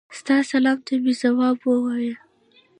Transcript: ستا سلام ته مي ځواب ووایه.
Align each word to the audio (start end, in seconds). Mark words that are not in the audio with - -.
ستا 0.19 0.35
سلام 0.51 0.77
ته 0.85 0.93
مي 1.03 1.13
ځواب 1.21 1.57
ووایه. 1.63 2.15